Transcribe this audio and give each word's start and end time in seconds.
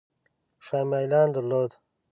شاه 0.65 0.83
میلان 0.91 1.27
درلود. 1.35 1.71